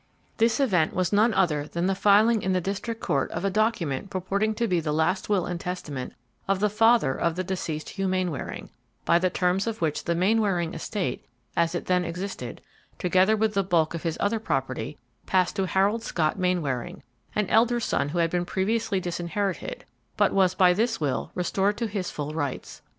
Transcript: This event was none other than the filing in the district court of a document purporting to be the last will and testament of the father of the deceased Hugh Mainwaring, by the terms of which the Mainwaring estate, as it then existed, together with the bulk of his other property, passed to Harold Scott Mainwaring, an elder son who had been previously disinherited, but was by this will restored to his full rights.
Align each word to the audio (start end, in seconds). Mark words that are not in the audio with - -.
This 0.37 0.59
event 0.59 0.95
was 0.95 1.13
none 1.13 1.31
other 1.31 1.67
than 1.67 1.85
the 1.85 1.93
filing 1.93 2.41
in 2.41 2.53
the 2.53 2.59
district 2.59 3.01
court 3.01 3.29
of 3.29 3.45
a 3.45 3.51
document 3.51 4.09
purporting 4.09 4.55
to 4.55 4.67
be 4.67 4.79
the 4.79 4.91
last 4.91 5.29
will 5.29 5.45
and 5.45 5.59
testament 5.59 6.13
of 6.47 6.59
the 6.59 6.71
father 6.71 7.13
of 7.13 7.35
the 7.35 7.43
deceased 7.43 7.89
Hugh 7.89 8.07
Mainwaring, 8.07 8.71
by 9.05 9.19
the 9.19 9.29
terms 9.29 9.67
of 9.67 9.79
which 9.79 10.03
the 10.05 10.15
Mainwaring 10.15 10.73
estate, 10.73 11.23
as 11.55 11.75
it 11.75 11.85
then 11.85 12.03
existed, 12.03 12.61
together 12.97 13.37
with 13.37 13.53
the 13.53 13.61
bulk 13.63 13.93
of 13.93 14.01
his 14.01 14.17
other 14.19 14.39
property, 14.39 14.97
passed 15.27 15.55
to 15.57 15.67
Harold 15.67 16.01
Scott 16.01 16.35
Mainwaring, 16.39 17.03
an 17.35 17.47
elder 17.51 17.79
son 17.79 18.09
who 18.09 18.17
had 18.17 18.31
been 18.31 18.43
previously 18.43 18.99
disinherited, 18.99 19.85
but 20.17 20.33
was 20.33 20.55
by 20.55 20.73
this 20.73 20.99
will 20.99 21.29
restored 21.35 21.77
to 21.77 21.85
his 21.85 22.09
full 22.09 22.33
rights. 22.33 22.81